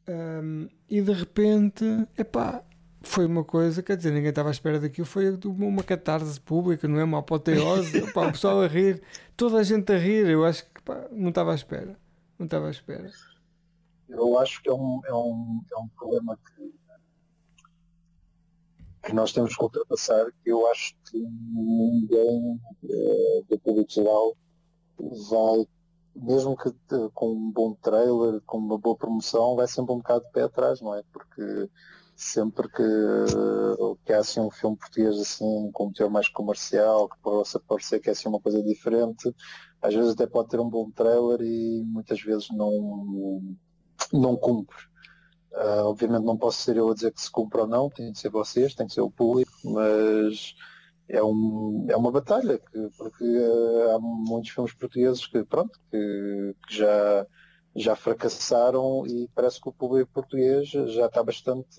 [0.08, 1.84] Ahm, e de repente,
[2.18, 2.64] epá,
[3.02, 7.00] foi uma coisa, quer dizer, ninguém estava à espera daquilo, foi uma catarse pública, não
[7.00, 7.04] é?
[7.04, 9.02] Uma apoteose, epá, o pessoal a rir,
[9.38, 11.98] toda a gente a rir, eu acho que pá, não estava à espera.
[12.38, 13.10] Não estava à espera.
[14.08, 16.74] Eu acho que é um, é um, é um problema que,
[19.04, 24.36] que nós temos que ultrapassar, que eu acho que ninguém eh, do público geral
[25.30, 25.68] vai,
[26.16, 26.72] mesmo que
[27.14, 30.82] com um bom trailer, com uma boa promoção, vai sempre um bocado de pé atrás,
[30.82, 31.04] não é?
[31.14, 31.70] Porque
[32.16, 32.84] sempre que,
[34.06, 38.02] que há assim um filme português assim, com um teor mais comercial, que possa parecer
[38.02, 39.34] que é assim uma coisa diferente,
[39.82, 43.42] às vezes até pode ter um bom trailer e muitas vezes não,
[44.12, 44.89] não cumpre.
[45.54, 48.20] Ah, obviamente não posso ser eu a dizer que se cumpre ou não, tem de
[48.20, 50.56] ser vocês, tem de ser o público, mas
[51.08, 56.56] é, um, é uma batalha, que, porque ah, há muitos filmes portugueses que, pronto, que,
[56.68, 57.28] que já,
[57.76, 61.78] já fracassaram e parece que o público português já está bastante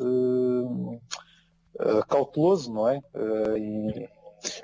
[1.79, 3.01] ah, cauteloso, não é?
[3.59, 4.09] E-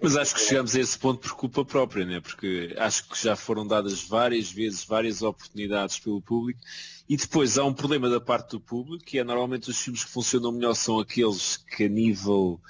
[0.01, 2.21] Mas acho que chegamos a esse ponto por culpa própria, né?
[2.21, 6.61] porque acho que já foram dadas várias vezes, várias oportunidades pelo público
[7.09, 10.11] e depois há um problema da parte do público, que é normalmente os filmes que
[10.11, 12.61] funcionam melhor são aqueles que a nível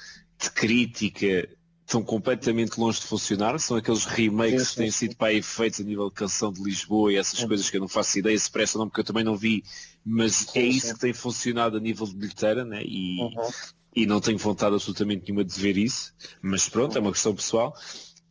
[0.41, 1.49] de crítica
[1.87, 5.41] estão completamente longe de funcionar, são aqueles remakes Sim, que têm sim, sido para aí
[5.41, 7.45] feitos a nível de canção de Lisboa e essas Uhum.
[7.45, 9.63] coisas que eu não faço ideia se prestam ou não, porque eu também não vi,
[10.05, 10.95] mas Sim, é isso sim.
[10.95, 12.83] que tem funcionado a nível de bilheteira, né?
[12.85, 13.53] e, Uhum.
[13.97, 17.75] E não tenho vontade absolutamente nenhuma de ver isso, mas pronto, é uma questão pessoal.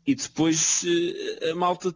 [0.05, 1.91] E depois eh, a malta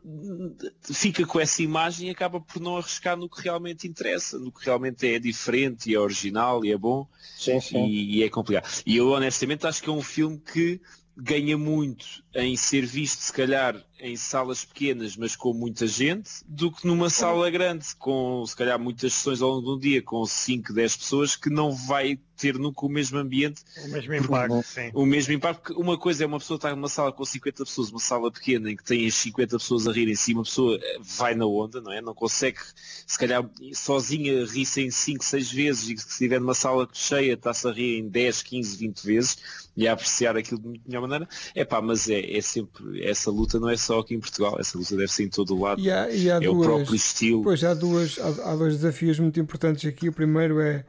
[0.81, 4.65] fica com essa imagem e acaba por não arriscar no que realmente interessa, no que
[4.65, 7.85] realmente é diferente e é original e é bom Sim, sim.
[7.85, 8.67] e, e é complicado.
[8.83, 10.81] E eu honestamente acho que é um filme que
[11.15, 16.71] ganha muito em ser visto, se calhar, em salas pequenas, mas com muita gente, do
[16.71, 20.25] que numa sala grande, com se calhar muitas sessões ao longo de um dia, com
[20.25, 23.61] 5, 10 pessoas, que não vai ter nunca o mesmo ambiente.
[23.83, 24.91] O mesmo impacto, sim.
[24.93, 27.89] O mesmo impacto, porque uma coisa é uma pessoa estar numa sala com 50 pessoas,
[27.89, 30.79] uma sala pequena em que tem as 50 pessoas a rirem em si, uma pessoa
[31.01, 31.99] vai na onda, não é?
[32.01, 32.59] Não consegue,
[33.05, 37.67] se calhar, sozinha rir-se em 5, 6 vezes e se estiver numa sala cheia está-se
[37.67, 39.37] a rir em 10, 15, 20 vezes
[39.75, 41.27] e a apreciar aquilo de melhor maneira.
[41.53, 44.77] É pá, mas é, é sempre, essa luta não é só aqui em Portugal, essa
[44.77, 45.81] luta deve ser em todo o lado.
[45.81, 47.43] E há, e há é duas, o próprio estilo.
[47.43, 50.09] Pois há, duas, há, há dois desafios muito importantes aqui.
[50.09, 50.85] O primeiro é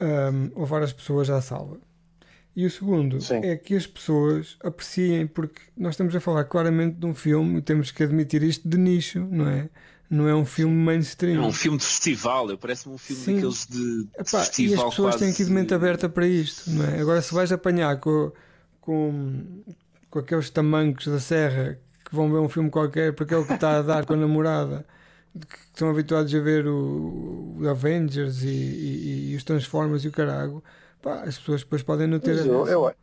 [0.00, 1.78] um, levar as pessoas à sala.
[2.56, 3.40] E o segundo Sim.
[3.42, 7.62] é que as pessoas apreciem, porque nós estamos a falar claramente de um filme, e
[7.62, 9.68] temos que admitir isto, de nicho, não é?
[10.08, 11.42] Não é um filme mainstream.
[11.42, 13.34] É um filme de festival, eu parece-me um filme Sim.
[13.34, 15.24] daqueles de, de Epá, e festival as pessoas quase...
[15.24, 17.00] têm que ir de mente aberta para isto, não é?
[17.00, 18.30] Agora, se vais apanhar com,
[18.80, 19.42] com,
[20.14, 23.54] com aqueles tamancos da serra que vão ver um filme qualquer porque é o que
[23.54, 24.86] está a dar com a namorada,
[25.34, 30.12] que estão habituados a ver o, o Avengers e, e- e os Transformers e o
[30.12, 30.62] carago,
[31.02, 32.36] pá, as pessoas depois podem não ter.
[32.46, 32.94] Eu, eu,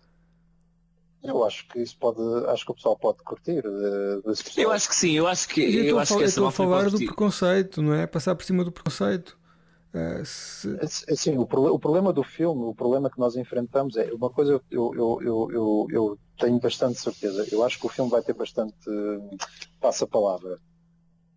[1.23, 2.19] eu acho que isso pode.
[2.47, 3.61] Acho que o pessoal pode curtir.
[3.65, 4.21] eh.
[4.57, 6.25] Eu acho que sim, eu acho que, eu eu estou a acho fal- que eu
[6.25, 8.07] essa estou a falar do preconceito, não é?
[8.07, 9.37] Passar por cima do preconceito.
[9.93, 13.95] Ah, se- É- Assim, o, pro- o problema do filme, o problema que nós enfrentamos
[13.97, 17.45] é uma coisa eu, eu, eu, eu, eu tenho bastante certeza.
[17.51, 19.35] Eu acho que o filme vai ter bastante eh,
[19.79, 20.59] passa-palavra.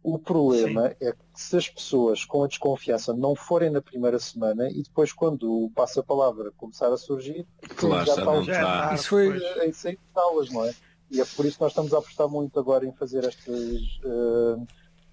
[0.03, 4.69] O problema é que se as pessoas com a desconfiança não forem na primeira semana
[4.71, 8.61] e depois quando o passa-palavra começar a surgir, Claro, já já está Já é está.
[8.81, 10.75] tarde, Isso foi- em sair de salas, não é?
[11.11, 14.57] E é por isso que nós estamos a apostar muito agora em fazer estas eh,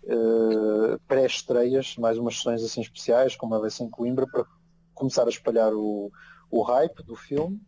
[0.04, 4.46] eh, pré-estreias, mais umas sessões assim especiais, como a vez em Coimbra, para
[4.94, 6.12] começar a espalhar o,
[6.50, 7.62] o hype do filme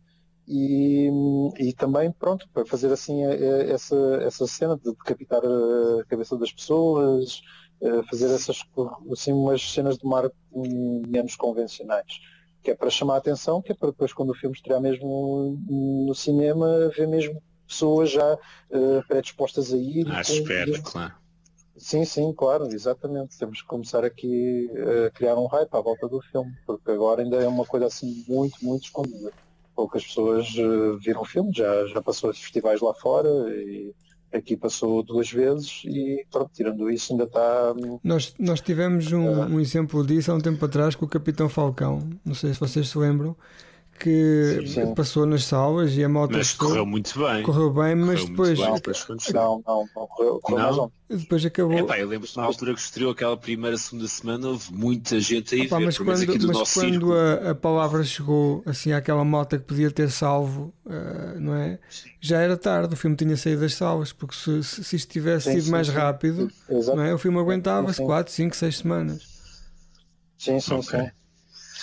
[0.46, 1.08] e,
[1.58, 6.36] e também, pronto, para fazer assim eh, eh, essa, essa cena de decapitar a cabeça
[6.36, 7.40] das pessoas,
[8.08, 8.64] fazer essas
[9.12, 12.20] assim, umas cenas de marketing menos convencionais
[12.62, 15.60] que é para chamar a atenção, que é para depois quando o filme estrear mesmo
[15.68, 18.38] no cinema, ver mesmo pessoas já
[19.06, 20.06] predispostas a ir.
[20.08, 21.23] À com- espera, claro.
[21.76, 23.38] Sim, sim, claro, exatamente.
[23.38, 24.70] Temos que começar aqui
[25.06, 28.24] a criar um hype à volta do filme, porque agora ainda é uma coisa assim
[28.28, 29.32] muito, muito escondida.
[29.74, 33.92] Poucas pessoas eh, viram o filme, já, já passou esses festivais lá fora e
[34.32, 39.26] aqui passou duas vezes e pronto, tirando isso ainda está hum, Nós, nós tivemos um,
[39.54, 42.88] um exemplo disso há um tempo atrás com o Capitão Falcão, não sei se vocês
[42.88, 43.36] se lembram,
[44.04, 44.94] que Sim, sim.
[44.94, 47.42] passou nas salas e a malta Mas gostou, correu muito bem.
[47.42, 50.64] correu bem, mas Correu muito depois, bem, não, não, não correu, correu Não?
[50.66, 50.94] mais ontem.
[51.08, 51.78] depois acabou.
[51.78, 55.54] Epá, eu lembro que na altura que estreou aquela primeira, segunda semana, houve muita gente
[55.54, 58.92] aí Opa, ver, mas quando, aqui do mas nosso quando a, a palavra chegou assim
[58.92, 61.78] àquela malta que podia ter salvo, eh, não é?
[62.20, 65.50] Já era tarde, o filme tinha saído das salas, porque se, se, se isto tivesse
[65.52, 65.94] Sim, sido mais sim.
[65.94, 66.50] rápido,
[66.92, 67.14] não é?
[67.14, 68.06] o filme aguentava-se Sim.
[68.06, 69.34] 4, 5, 6 semanas.
[70.38, 70.82] Sim, sim, Ok.
[70.82, 71.10] sim.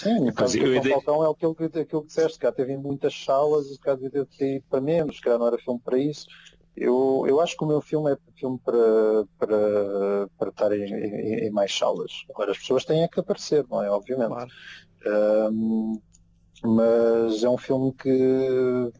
[0.04, 2.52] Sim, no Pois, caso eu ainda- Falcão é aquilo que, aquilo que disseste, que já
[2.52, 5.98] teve muitas salas e calhar devia ter ido para menos, calhar não era filme para
[5.98, 6.26] isso.
[6.76, 8.78] Eu, eu acho que o meu filme é filme para,
[9.38, 12.12] para, para estar em, em- em mais salas.
[12.30, 13.90] Agora as pessoas têm é que aparecer, não é?
[13.92, 14.30] Obviamente.
[14.30, 14.50] Claro.
[15.06, 16.00] Ahm,
[16.64, 18.92] mas é um filme que,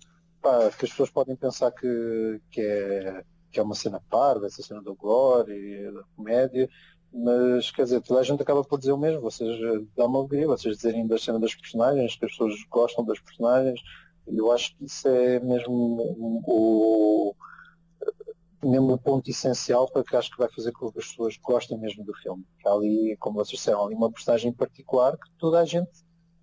[0.42, 4.62] pá, que as pessoas podem pensar que, que, é, que é uma cena parva, essa
[4.64, 6.68] cena do gore e da comédia,
[7.14, 10.20] mas quer dizer, toda a gente acaba por dizer o mesmo, vocês eh, dá uma
[10.20, 13.82] alegria, vocês dizerem da cena das personagens, que as pessoas gostam das personagens,
[14.28, 15.74] eu acho que isso é mesmo
[16.46, 17.36] o,
[18.64, 21.78] mesmo o ponto essencial para que acho que vai fazer com que as pessoas gostem
[21.78, 22.46] mesmo do filme.
[22.66, 25.90] Há ali, como vocês disseram, ali uma personagem em particular que toda a gente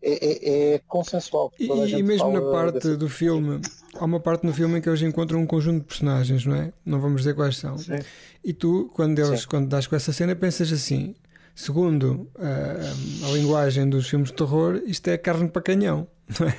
[0.03, 1.53] é, é, é consensual.
[1.59, 3.61] E, a e mesmo na parte do filme,
[3.95, 6.73] há uma parte no filme em que eles encontram um conjunto de personagens, não é?
[6.85, 7.77] Não vamos dizer quais são.
[7.77, 7.99] Sim.
[8.45, 9.47] E tu, quando, eles, Sim.
[9.49, 11.15] quando dás com essa cena, pensas assim:
[11.55, 16.07] segundo ah, a linguagem dos filmes de terror, isto é carne para canhão,
[16.39, 16.57] não é?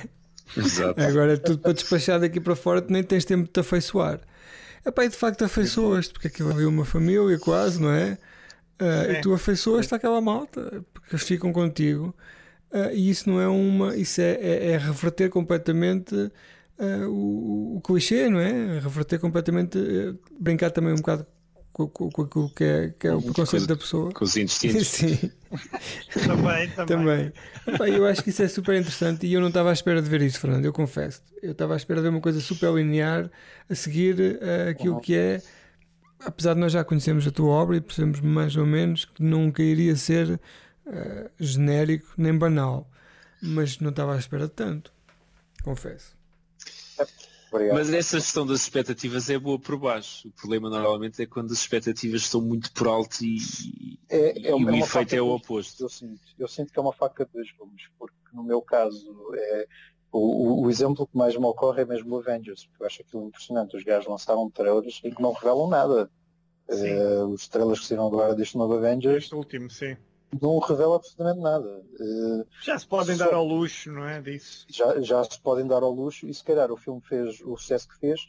[0.56, 1.00] Exato.
[1.00, 4.20] Agora é tudo para despachar daqui para fora, tu nem tens tempo de te afeiçoar.
[4.84, 8.18] Epá, e de facto afeiçoas-te, porque aquilo ali é uma família quase, não é?
[8.78, 12.14] Ah, e tu afeiçoas-te àquela malta, porque eles ficam contigo.
[12.72, 13.96] Ah, e isso não é uma.
[13.96, 16.14] Isso é, é, é reverter completamente
[16.78, 18.78] ah, o, o clichê, não é?
[18.80, 19.78] Reverter completamente.
[19.78, 21.26] eh, brincar também um bocado
[21.72, 24.12] com, com, com aquilo que é, que é o preconceito da pessoa.
[24.12, 24.86] Com os intestinos.
[24.88, 25.18] Sim,
[26.26, 27.32] Também, também.
[27.64, 27.94] também.
[27.94, 30.22] Eu acho que isso é super interessante e eu não estava à espera de ver
[30.22, 31.22] isso, Fernando, eu confesso.
[31.42, 33.30] Eu estava à espera de ver uma coisa super linear
[33.68, 35.00] a seguir eh, aquilo Uhum.
[35.00, 35.42] que é.
[36.24, 39.62] Apesar de nós já conhecermos a tua obra e percebemos mais ou menos que nunca
[39.62, 40.38] iria ser
[40.90, 42.86] eh, genérico nem banal,
[43.42, 44.92] mas não estava à espera de tanto,
[45.62, 46.14] confesso.
[47.52, 47.78] Obrigado.
[47.78, 50.28] Mas essa gestão das expectativas é boa por baixo.
[50.28, 53.38] O problema normalmente é quando as expectativas estão muito por alto e,
[54.08, 55.82] É, é e uma- o efeito é o oposto.
[55.82, 59.04] Eu sinto, eu sinto que é uma faca de dois gumes, porque no meu caso
[59.34, 59.66] é,
[60.12, 63.02] o, o- o exemplo que mais me ocorre é mesmo o Avengers, porque eu acho
[63.02, 63.76] aquilo impressionante.
[63.76, 66.08] Os gajos lançaram trailers em que não revelam nada.
[66.68, 69.96] Eh, os trailers que saíram agora deste novo Avengers Este último, sim.
[70.40, 71.82] Não revela absolutamente nada.
[72.00, 74.20] Eh, Já se podem Só- dar ao luxo, não é?
[74.20, 74.66] Disso.
[74.68, 77.88] já, já se podem dar ao luxo e se calhar o filme fez o sucesso
[77.88, 78.20] que fez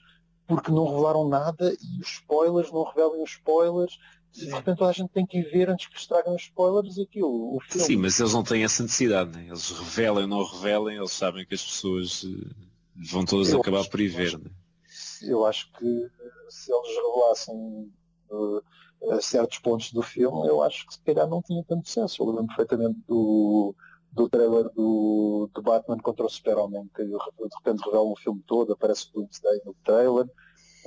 [0.48, 3.98] porque não revelaram nada e os spoilers não revelam os spoilers
[4.34, 4.52] e de Sim.
[4.56, 7.56] repente toda a gente tem que ir ver antes que estraguem os spoilers e aquilo.
[7.56, 9.38] O filme Sim, mas eles não têm essa necessidade.
[9.38, 9.48] Né?
[9.48, 12.50] Eles revelem ou não revelem, eles sabem que as pessoas eh,
[13.12, 14.28] vão todas Eu acabar por ir eu ver.
[14.28, 14.50] acho- né?
[15.24, 16.08] eu acho que
[16.50, 17.92] se eles revelassem
[18.32, 18.62] uh,
[19.22, 22.22] certos pontos do filme, eu acho que se calhar não tinha tanto sucesso.
[22.24, 23.76] Eu lembro perfeitamente do,
[24.12, 28.74] do trailer do, do Batman contra o Super-Homem, que de repente revelam o filme todo,
[28.74, 30.28] aparece o Doomsday no trailer.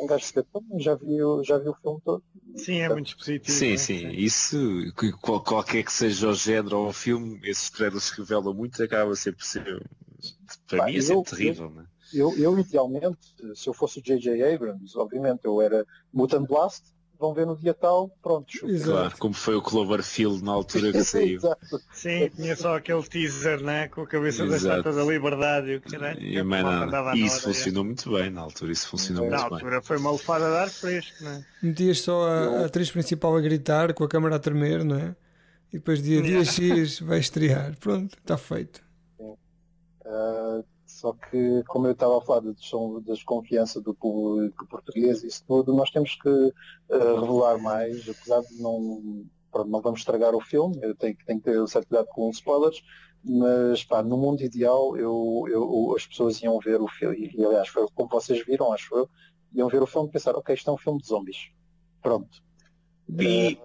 [0.00, 2.22] Um gajo se fica, "Pô, mas já viu, já viu o filme todo.
[2.56, 3.56] Sim, é muito positivo.
[3.56, 3.76] Sim, né?
[3.76, 4.08] sim.
[4.10, 4.56] Isso,
[4.98, 9.14] que qual- qualquer que seja o género ou o filme, esses trailers revelam muito, acaba
[9.14, 9.86] sempre por ser.
[10.66, 11.70] Para Pá, mim é sempre eu- terrível.
[11.70, 11.86] Né?
[12.12, 14.54] Eu, eu idealmente, se eu fosse o J.J.
[14.54, 16.84] Abrams, obviamente eu era Mutant Blast,
[17.18, 18.52] vão ver no dia tal, pronto.
[18.84, 21.40] Claro, como foi o Cloverfield na altura que saiu.
[21.92, 23.88] Sim, tinha só aquele teaser, né?
[23.88, 24.56] Com a cabeça da.
[24.56, 26.20] Estátua da Liberdade e o caralho.
[26.20, 26.86] E, a mais malta nada.
[26.86, 27.54] andava à E isso moda, é.
[27.54, 29.54] funcionou muito bem na altura, isso funcionou Na muito bem.
[29.58, 31.44] altura foi uma lefada de ar fresco, né?
[31.62, 35.16] Metias só a, a atriz principal a gritar com a câmera a tremer, não é?
[35.72, 36.44] E depois dia, dia.
[36.44, 37.76] X vai estrear.
[37.78, 38.82] Pronto, está feito.
[39.18, 40.64] Uh,
[41.04, 42.52] só que, como eu estava a falar da
[43.12, 46.52] desconfiança do público português e isso tudo, nós temos que uh,
[47.20, 51.38] revelar mais, apesar de não, pronto, não vamos estragar o filme, eu tenho, que- tenho
[51.40, 52.82] que ter certo cuidado com os spoilers,
[53.22, 57.68] mas pá, no mundo ideal eu, eu- as pessoas iam ver o filme, e aliás
[57.68, 59.06] foi como vocês viram, acho eu,
[59.52, 61.50] iam ver o filme e pensar, ok, isto é um filme de zombies.
[62.00, 62.42] Pronto.
[63.06, 63.60] Bi-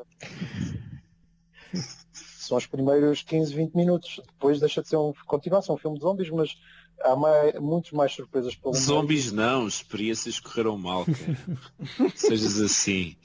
[2.11, 4.19] São os primeiros 15, 20 minutos.
[4.25, 5.13] Depois deixa de ser um.
[5.27, 6.57] Continua a ser um filme de zombies, mas
[7.03, 8.73] há mais, muitos mais surpresas pelo.
[8.75, 12.11] Zombies não, experiências correram mal, cara.
[12.15, 13.15] Sejas assim.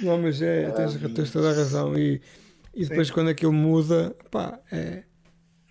[0.00, 1.96] Não, mas é, tens, tens toda a razão.
[1.96, 2.20] E,
[2.74, 5.04] e depois quando aquilo muda, pá, é,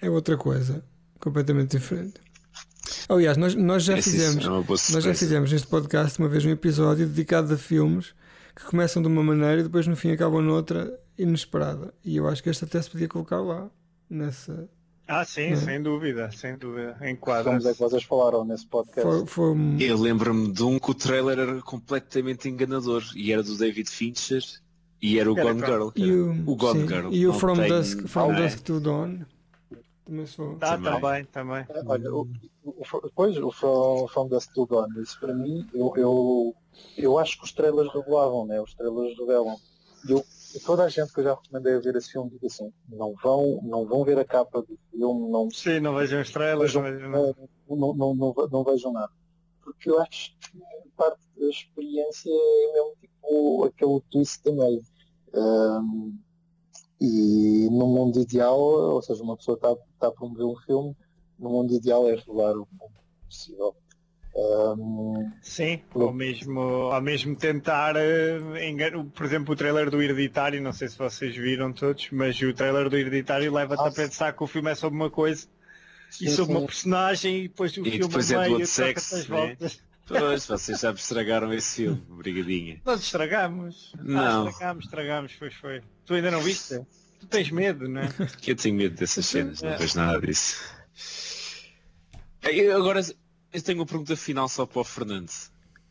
[0.02, 0.84] é outra coisa.
[1.20, 2.22] Completamente diferente.
[3.10, 4.46] Aliás, nós, nós já É, sim, fizemos.
[4.46, 8.14] é Nós já fizemos neste podcast uma vez um episódio dedicado a filmes
[8.56, 11.94] que começam de uma maneira e depois no fim acabam noutra inesperada.
[12.04, 13.70] E eu acho que este até se podia colocar lá.
[14.10, 14.70] Nessa.
[15.08, 16.94] Ah, sim, sem dúvida, sem dúvida.
[16.96, 17.74] Filmes é Enquadra-se.
[17.74, 19.26] que vocês falaram nesse podcast.
[19.28, 23.58] Foi um- Eu lembro-me de um que o trailer era completamente enganador e era do
[23.58, 24.44] David Fincher
[25.02, 25.66] e era o Era Gone?
[25.66, 25.90] Girl.
[25.96, 27.14] e o, o Gone sim, Girl.
[27.14, 28.44] E o From, tem- Dusk, From Ah, é?
[28.44, 29.20] Dusk to Dawn.
[30.06, 30.58] Também sou.
[30.62, 30.94] Ah, Também.
[30.94, 31.66] também, também.
[31.70, 32.22] É, Olha, o,
[32.66, 36.56] o, depois o From, From Dusk Till Dawn, isso para mim, eu, eu,
[36.98, 38.60] eu acho que os trailers revelavam, né?
[38.62, 39.58] Os trailers revelam.
[40.08, 40.24] Eu,
[40.56, 43.14] e toda a gente que eu já recomendei a ver esse filme diz assim, não
[43.22, 46.98] vão, não vão ver a capa do filme, não Sim, não vejam estrelas, não vejam,
[46.98, 47.50] vejam nada.
[47.70, 49.12] não, não, não, não vejam nada.
[49.62, 50.58] Porque eu acho que
[50.96, 54.82] parte da experiência é mesmo tipo aquele twist meio.
[55.34, 56.18] Ahm,
[57.00, 60.96] e no mundo ideal, ou seja, uma pessoa está está a promover um filme,
[61.38, 62.68] no mundo ideal é revelar o
[63.26, 63.76] possível.
[64.38, 67.96] Ahm, Sim, ou mesmo, ou mesmo tentar,
[68.62, 72.54] engan- por exemplo, o trailer do Hereditário, não sei se vocês viram todos, mas o
[72.54, 75.48] trailer do Hereditário leva-te Ah, a pensar que o filme é sobre uma coisa
[76.10, 76.60] e sim, sobre sim.
[76.60, 79.48] uma personagem e depois o E filme depois é do meio outro troca-te sexo, né?
[79.48, 79.82] voltas.
[80.08, 82.82] Pois, vocês já me estragaram esse filme, brigadinha.
[82.86, 83.92] Nós estragamos.
[84.02, 84.46] Não.
[84.46, 85.82] Ah, estragamos, estragamos, pois foi.
[86.06, 86.80] Tu ainda não viste?
[87.20, 88.10] Tu tens medo, não é?
[88.40, 89.78] Que eu tenho medo dessas cenas, não É.
[89.78, 90.62] vejo nada disso.
[92.44, 93.02] Eu, agora,
[93.54, 95.32] eu tenho uma pergunta final só para o Fernando.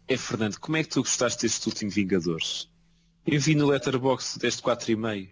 [0.09, 2.71] É, Fernando, como é que tu gostaste deste último Vingadores?
[3.27, 5.31] Eu vi no Letterboxd deste 4,5.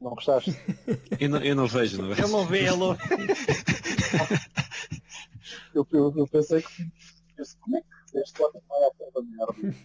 [0.00, 0.50] Não gostaste?
[1.20, 2.28] Eu não, eu não vejo, não Ele vejo.
[2.32, 2.98] não vê, ele não
[5.74, 6.90] Eu, eu, eu pensei que
[7.36, 9.76] pensei, como é que este lado vai à porta merda?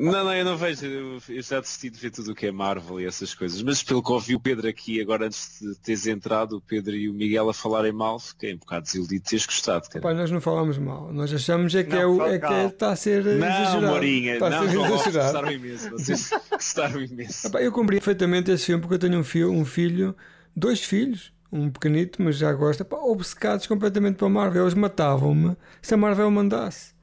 [0.00, 0.86] Não, não, eu não vejo.
[0.86, 3.62] Eu, eu já desisti de ver tudo o que é Marvel e essas coisas.
[3.62, 7.10] Mas pelo que ouvi o Pedro aqui, agora antes de teres entrado, o Pedro e
[7.10, 10.00] o Miguel a falarem mal, fiquei um bocado desiludido de teres gostado, cara.
[10.00, 11.12] Pá, nós não falamos mal.
[11.12, 13.86] Nós achamos é que, Não, é o, é que está a ser Não, exagerado.
[13.88, 15.32] Morinha, Está a não, ser não, exagerado.
[15.32, 15.90] gostaram imenso.
[15.90, 17.46] Vocês gostaram imenso.
[17.46, 20.16] Epá, eu compreendo perfeitamente esse filme porque eu tenho um filho, um filho,
[20.56, 24.62] dois filhos, um pequenito, mas já gosta, epá, obcecados completamente para a Marvel.
[24.62, 26.94] Eles matavam-me se a Marvel mandasse.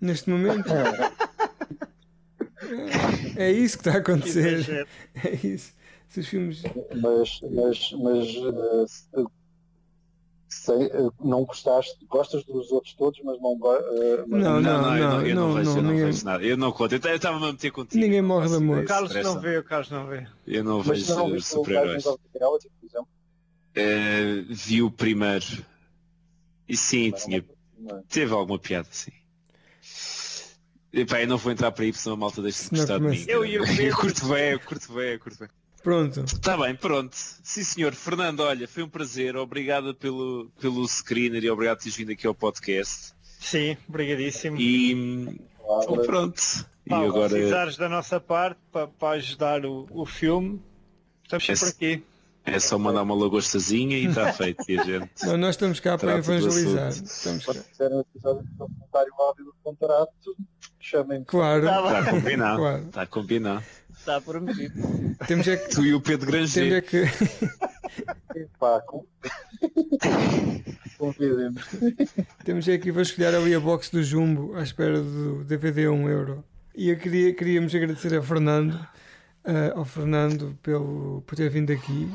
[0.00, 0.68] Neste momento.
[3.36, 4.86] É, é isso que está a acontecer.
[5.24, 5.72] É isso.
[6.08, 6.62] Se os filmes.
[7.02, 9.26] Mas, mas, mas eh, se-
[10.50, 13.52] Sei, eh, não gostaste, gostas dos outros todos, mas não.
[13.52, 16.24] eh, mas Não, Não, não, eu não, eu não não, vejo, eu não ninguém- vejo
[16.24, 16.44] nada.
[16.44, 16.92] Eu não conto.
[16.94, 18.02] Eu estava a meter contigo.
[18.02, 18.78] Ninguém não morre de amor.
[18.78, 20.26] O Carlos não vê, o Carlos não vê.
[20.46, 22.04] Eu não Mas vejo não super-heróis.
[23.74, 25.44] Eh, vi o primeiro.
[26.66, 27.44] E sim, Mas tinha,
[27.78, 29.12] não- teve alguma piada, sim.
[30.92, 33.04] Epá, eu não vou entrar para aí, porque senão a malta deixa de gostar de
[33.04, 33.24] mim.
[33.28, 33.54] Eu e
[33.86, 35.48] eu curto bem, eu curto bem, eu curto bem.
[35.82, 36.20] Pronto.
[36.24, 37.14] Está bem, pronto.
[37.14, 37.94] Sim, senhor.
[37.94, 39.36] Fernando, olha, foi um prazer.
[39.36, 43.12] Obrigado pelo, pelo screener e obrigado por teres vindo aqui ao podcast.
[43.22, 44.58] Sim, obrigadíssimo.
[44.58, 46.42] E, e pronto.
[46.84, 47.28] E Pá, agora.
[47.28, 50.60] precisares da nossa parte para ajudar o, o filme,
[51.22, 52.04] estamos sempre Esse- aqui.
[52.44, 54.64] É só mandar uma lagostazinha e está feito.
[54.70, 55.10] E a gente.
[55.26, 56.88] Não, nós estamos cá para evangelizar.
[56.88, 57.52] Estamos cá.
[57.52, 58.04] Fizerem um
[58.56, 60.34] comentário áudio do contrato,
[60.88, 61.24] chamem-me.
[61.24, 61.98] Claro, Tá bem.
[61.98, 62.58] Está combinado.
[62.58, 62.84] Claro.
[62.84, 63.64] Está combinado.
[63.96, 64.74] Está prometido.
[65.26, 65.68] temos é que.
[65.70, 66.76] Tu e o Pedro Temos Granger.
[66.76, 67.04] é que
[68.58, 69.04] Pá, com...
[72.44, 76.08] Temos é que vasculhar ali a box do Jumbo à espera do DVD a 1
[76.08, 76.44] euro.
[76.74, 78.78] E eu queria, queríamos agradecer a Fernando,
[79.44, 82.08] eh, ao Fernando pelo, por ter vindo aqui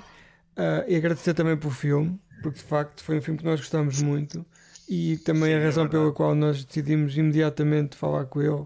[0.56, 4.02] eh, e agradecer também pelo filme, porque de facto foi um filme que nós gostamos
[4.02, 4.46] muito
[4.88, 5.90] e também Sim, a é razão verdade.
[5.90, 8.66] pela qual nós decidimos imediatamente falar com ele,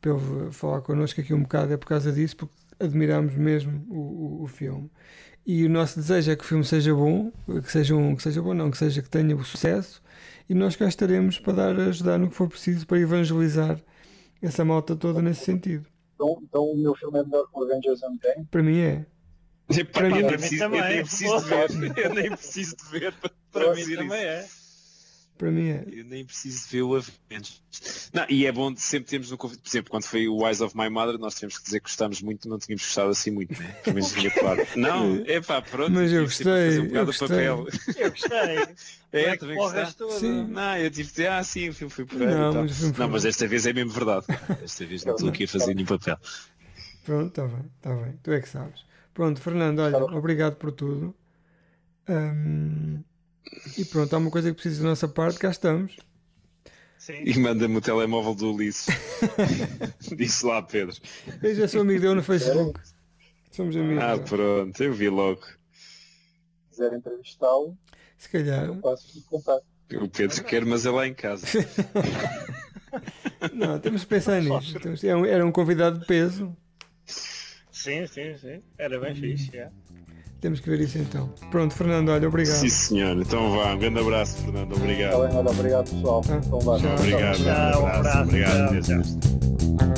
[0.00, 4.40] para ele falar connosco aqui um bocado, é por causa disso, porque admiramos mesmo o,
[4.40, 4.90] o, o filme.
[5.46, 7.32] E o nosso desejo é que o filme seja bom,
[7.64, 10.02] que seja, um, que seja bom, não, que seja que tenha o sucesso,
[10.48, 13.80] e nós cá estaremos para dar, ajudar no que for preciso para evangelizar
[14.42, 15.86] essa malta toda nesse sentido.
[16.14, 18.48] Então, então o meu filme é melhor que o Avengers Endgame.
[18.50, 19.06] Para mim é.
[19.92, 20.36] Para eu, mim nem também.
[20.36, 21.70] preciso, eu nem preciso de ver.
[21.96, 24.24] Eu nem preciso de ver para, para Para mim também isso.
[24.24, 24.50] é.
[25.40, 25.84] Para mim é.
[25.90, 28.10] Eu nem preciso de ver o Avengers.
[28.12, 29.62] Não, e é bom de sempre termos no convite.
[29.62, 32.20] Por exemplo, quando foi o Eyes of My Mother, nós tínhamos que dizer que gostámos
[32.20, 33.74] muito, não tínhamos gostado assim muito, né?
[33.82, 34.66] Pelo menos tinha claro.
[34.76, 35.92] Não, é pá, pronto.
[35.92, 37.68] Mas eu sempre a fazer gostei, um bocado eu o papel.
[37.96, 38.76] Eu gostei.
[39.12, 40.04] É, que também gostaste?
[40.20, 40.46] Sim.
[40.46, 42.28] Não, eu tive de dizer, ah, sim, o filme foi por aí.
[42.28, 44.24] Não, mas foi não, mas esta vez é mesmo verdade.
[44.62, 46.16] Esta vez não estou aqui a fazer nenhum papel.
[47.02, 48.20] Pronto, está bem, está bem.
[48.22, 48.84] Tu é que sabes.
[49.12, 51.12] Pronto, Fernando, olha, obrigado por tudo.
[52.08, 53.02] Ahm,
[53.78, 55.96] e pronto, há uma coisa que precisa da nossa parte, cá estamos.
[56.98, 57.22] Sim.
[57.24, 58.94] E manda-me o telemóvel do Ulisses.
[60.16, 60.94] Disse lá, Pedro.
[61.42, 62.78] Eu já sou amigo dele no Facebook.
[63.50, 64.02] Somos amigos.
[64.04, 65.40] Ah, pronto, eu vi logo.
[65.42, 65.56] Se
[66.70, 67.76] quiser entrevistá-lo,
[68.18, 68.66] Se calhar.
[68.66, 69.64] eu passo o contato.
[69.94, 71.46] O Pedro quer, mas é lá em casa.
[73.54, 74.76] Não, temos que pensar nisso.
[75.16, 76.54] Um- Era um convidado de peso.
[77.06, 78.62] sim, sim, sim.
[78.78, 79.56] Era bem fixe.
[79.56, 79.70] é.
[80.40, 81.28] Temos que ver isso então.
[81.50, 82.56] Pronto, Fernando, olha, obrigado.
[82.56, 83.16] Sim, senhor.
[83.20, 84.74] Então vá, um grande abraço, Fernando.
[84.74, 85.26] Obrigado.
[85.28, 86.22] bem, olha, obrigado pessoal.
[86.22, 86.36] Tá.
[86.36, 86.78] Então vá.
[86.78, 86.94] Tchau.
[86.94, 87.98] Obrigado, um Tchau, um abraço.
[87.98, 89.89] abraço, Obrigado tchau, mesmo.